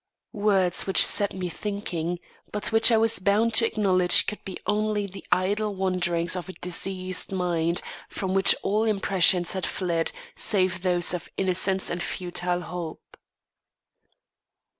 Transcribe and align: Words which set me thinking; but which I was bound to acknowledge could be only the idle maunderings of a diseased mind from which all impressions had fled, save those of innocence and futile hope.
Words 0.33 0.87
which 0.87 1.05
set 1.05 1.31
me 1.35 1.47
thinking; 1.47 2.17
but 2.51 2.71
which 2.71 2.91
I 2.91 2.97
was 2.97 3.19
bound 3.19 3.53
to 3.53 3.67
acknowledge 3.67 4.25
could 4.25 4.43
be 4.43 4.57
only 4.65 5.05
the 5.05 5.23
idle 5.31 5.75
maunderings 5.75 6.35
of 6.35 6.49
a 6.49 6.53
diseased 6.53 7.31
mind 7.31 7.83
from 8.09 8.33
which 8.33 8.55
all 8.63 8.83
impressions 8.85 9.53
had 9.53 9.63
fled, 9.67 10.11
save 10.35 10.81
those 10.81 11.13
of 11.13 11.29
innocence 11.37 11.91
and 11.91 12.01
futile 12.01 12.61
hope. 12.61 13.15